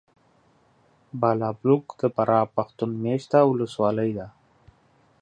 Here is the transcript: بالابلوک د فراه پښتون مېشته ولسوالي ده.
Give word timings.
بالابلوک 1.19 1.85
د 1.99 2.01
فراه 2.15 2.45
پښتون 2.55 2.91
مېشته 3.03 3.37
ولسوالي 3.45 4.09
ده. 4.17 4.27